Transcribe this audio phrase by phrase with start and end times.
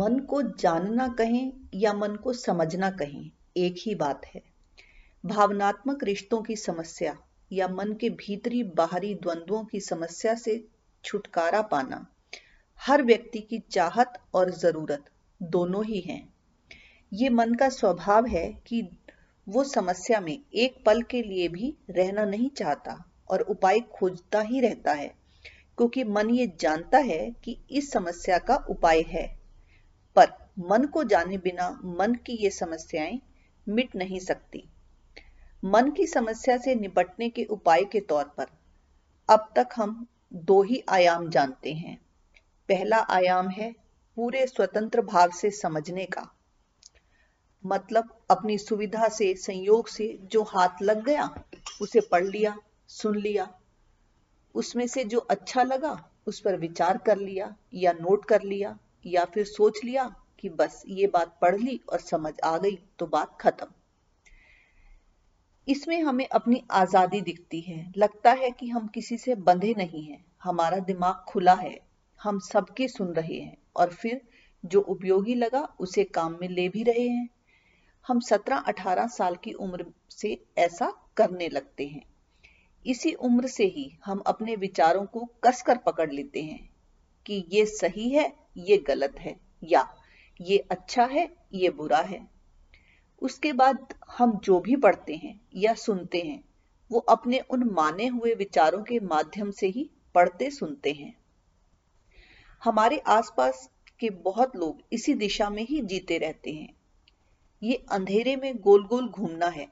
[0.00, 4.42] मन को जानना कहें या मन को समझना कहें, एक ही बात है।
[5.24, 7.16] भावनात्मक रिश्तों की समस्या
[7.52, 10.64] या मन के भीतरी बाहरी द्वंद्वों की समस्या से
[11.04, 12.06] छुटकारा पाना,
[12.78, 15.04] हर व्यक्ति की चाहत और ज़रूरत
[15.42, 16.22] दोनों ही हैं।
[17.12, 18.82] ये मन का स्वभाव है कि
[19.48, 22.96] वो समस्या में एक पल के लिए भी रहना नहीं चाहता
[23.30, 25.14] और उपाय खोजता ही रहता है,
[25.78, 29.39] क्योंकि मन ये जानता है कि इस समस्या का उपाय है।
[30.16, 33.20] पर मन को जाने बिना मन की ये समस्याएँ
[33.68, 34.68] मिट नहीं सकती।
[35.64, 38.46] मन की समस्या से निपटने के उपाय के तौर पर
[39.30, 42.00] अब तक हम दो ही आयाम जानते हैं।
[42.68, 43.74] पहला आयाम है
[44.16, 46.30] पूरे स्वतंत्र भाव से समझने का।
[47.66, 51.44] मतलब अपनी सुविधा से, संयोग से जो हाथ लग गया,
[51.80, 52.56] उसे पढ़ लिया,
[52.88, 53.54] सुन लिया।
[54.54, 59.24] उसमें से जो अच्छा लगा, उस पर विचार कर लिया या नोट कर लिया। या
[59.24, 63.38] फिर सोच लिया कि बस ये बात पढ़ ली और समझ आ गई तो बात
[63.40, 63.66] खत्म।
[65.68, 70.24] इसमें हमें अपनी आज़ादी दिखती है। लगता है कि हम किसी से बंधे नहीं हैं।
[70.42, 71.80] हमारा दिमाग खुला है।
[72.22, 74.20] हम सबकी सुन रहे हैं। और फिर
[74.64, 77.28] जो उपयोगी लगा, उसे काम में ले भी रहे हैं।
[78.08, 82.02] हम 17-18 साल की उम्र से ऐसा करने लगते हैं।
[82.86, 86.69] इसी उम्र से ही हम अपने विचारों को कसकर पकड़ लेते हैं।
[87.30, 89.96] कि ये सही है, ये गलत है, या
[90.40, 92.28] ये अच्छा है, ये बुरा है।
[93.22, 96.44] उसके बाद हम जो भी पढ़ते हैं या सुनते हैं,
[96.92, 101.16] वो अपने उन माने हुए विचारों के माध्यम से ही पढ़ते, सुनते हैं।
[102.64, 106.74] हमारे आसपास के बहुत लोग इसी दिशा में ही जीते रहते हैं।
[107.62, 109.68] ये अंधेरे में गोल गोल घूमना है।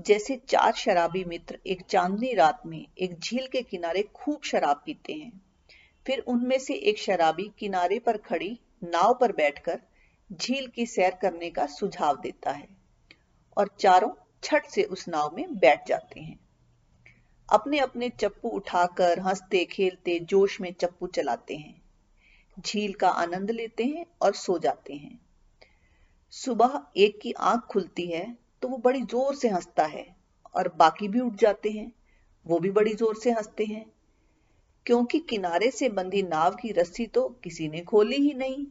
[0.00, 5.12] जैसे चार शराबी मित्र एक चांदनी रात में एक झील के किनारे खूब शराब पीते
[5.12, 5.49] हैं।
[6.06, 9.80] फिर उनमें से एक शराबी किनारे पर खड़ी नाव पर बैठकर
[10.30, 12.68] झील की सैर करने का सुझाव देता है
[13.56, 14.10] और चारों
[14.42, 16.38] छठ से उस नाव में बैठ जाते हैं।
[17.48, 21.82] अपने अपने चप्पू उठाकर हँसते, खेलते, जोश में चप्पू चलाते हैं।
[22.56, 25.18] झील का आनंद लेते हैं और सो जाते हैं।
[26.32, 28.24] सुबह एक की आँख खुलती है
[28.62, 30.06] तो वो बड़ी ज़ोर से हंसता है
[30.54, 31.92] और बाकी भी उठ जाते हैं।
[32.46, 33.84] वो भी बड़ी ज़ोर से हँसते हैं।
[34.90, 38.66] क्योंकि किनारे से बंधी नाव की रस्सी तो किसी ने खोली ही नहीं।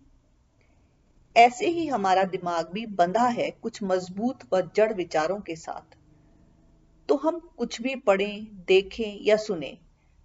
[1.37, 5.95] ऐसे ही हमारा दिमाग भी बंधा है कुछ मज़बूत व जड़ विचारों के साथ।
[7.09, 9.77] तो हम कुछ भी पढ़ें, देखें या सुने,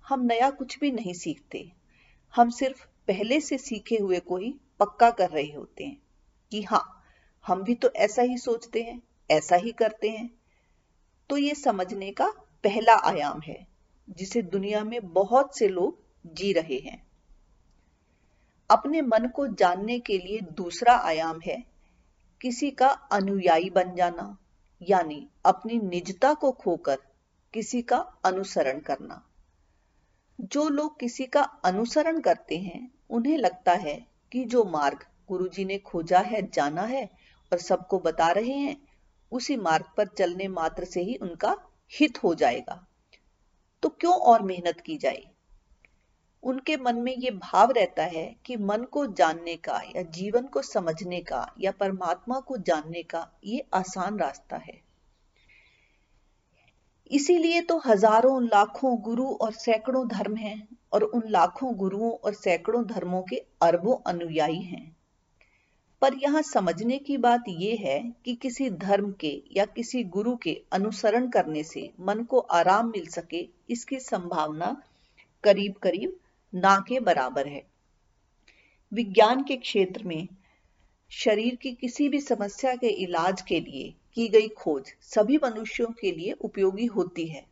[0.08, 1.72] हम नया कुछ भी नहीं सीखते।
[2.34, 6.02] हम सिर्फ़ पहले से सीखे हुए को ही पक्का कर रहे होते हैं
[6.50, 7.04] कि हाँ
[7.46, 10.30] हम भी तो ऐसा ही सोचते हैं, ऐसा ही करते हैं।
[11.30, 12.28] तो ये समझने का
[12.64, 13.73] पहला आयाम है।
[14.10, 17.06] जिसे दुनिया में बहुत से लोग जी रहे हैं।
[18.70, 21.64] अपने मन को जानने के लिए दूसरा आयाम है
[22.40, 24.38] किसी का अनुयायी बन जाना,
[24.82, 26.96] यानी अपनी निजता को खोकर
[27.54, 29.28] किसी का अनुसरण करना।
[30.40, 35.78] जो लोग किसी का अनुसरण करते हैं, उन्हें लगता है कि जो मार्ग गुरुजी ने
[35.78, 37.10] खोजा है, जाना है
[37.52, 38.88] और सबको बता रहे हैं,
[39.32, 41.56] उसी मार्ग पर चलने मात्र से ही उनका
[41.92, 42.86] हित हो जाएगा।
[43.84, 45.22] तो क्यों और मेहनत की जाए?
[46.42, 50.62] उनके मन में ये भाव रहता है कि मन को जानने का या जीवन को
[50.62, 54.80] समझने का या परमात्मा को जानने का ये आसान रास्ता है।
[57.10, 62.84] इसीलिए तो हज़ारों, लाखों गुरु और सैकड़ों धर्म हैं और उन लाखों गुरुओं और सैकड़ों
[62.86, 64.96] धर्मों के अरबों अनुयायी हैं।
[66.02, 70.60] पर यहाँ समझने की बात यह है कि किसी धर्म के या किसी गुरु के
[70.72, 74.76] अनुसरण करने से मन को आराम मिल सके, इसकी संभावना
[75.44, 76.16] करीब करीब
[76.52, 77.62] ना के बराबर है।
[78.92, 80.28] विज्ञान के क्षेत्र में
[81.10, 86.12] शरीर की किसी भी समस्या के इलाज के लिए की गई खोज सभी मनुष्यों के
[86.12, 87.44] लिए उपयोगी होती है।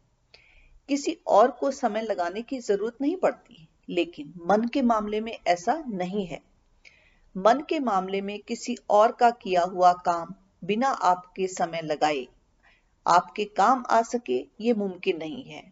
[0.88, 5.82] किसी और को समय लगाने की ज़रूरत नहीं पड़ती, लेकिन मन के मामले में ऐसा
[5.88, 6.40] नहीं है।
[7.36, 10.34] मन के मामले में किसी और का किया हुआ काम
[10.64, 12.26] बिना आपके समय लगाए।
[13.06, 15.62] आपके काम आ सके, ये मुमकिन नहीं है।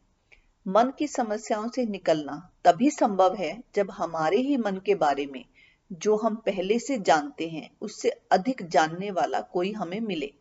[0.67, 5.45] मन की समस्याओं से निकलना तभी संभव है जब हमारे ही मन के बारे में
[5.91, 10.33] जो हम पहले से जानते हैं, उससे अधिक जानने वाला कोई हमें मिले।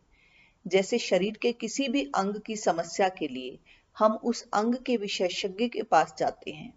[0.65, 3.57] जैसे शरीर के किसी भी अंग की समस्या के लिए
[3.97, 6.73] हम उस अंग के विशेषज्ञ के पास जाते हैं,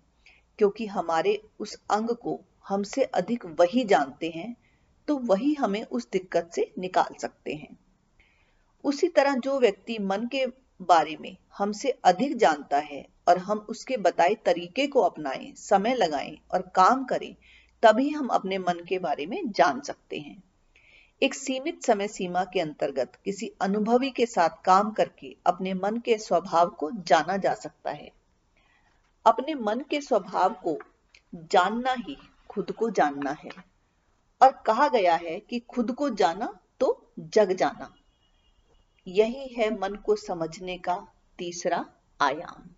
[0.59, 4.57] क्योंकि हमारे उस अंग को हमसे अधिक वही जानते हैं
[5.09, 7.79] तो वही हमें उस दिक्कत से निकाल सकते हैं।
[8.85, 10.47] उसी तरह जो व्यक्ति मन के
[10.83, 16.39] बारे में हमसे अधिक जानता है और हम उसके बताए तरीके को अपनाएँ, समय लगाएँ
[16.53, 17.35] और काम करें,
[17.83, 20.43] तभी हम अपने मन के बारे में जान सकते हैं।
[21.23, 26.19] एक सीमित समय सीमा के अंतर्गत किसी अनुभवी के साथ काम करके अपने मन के
[26.19, 28.13] स्वभाव को जाना जा सकता है।
[29.27, 30.79] अपने मन के स्वभाव को
[31.35, 32.17] जानना ही
[32.53, 33.51] खुद को जानना है।
[34.43, 37.95] और कहा गया है कि खुद को जाना तो जग जाना।
[39.07, 41.07] यही है मन को समझने का
[41.39, 41.85] तीसरा
[42.21, 42.71] आयाम।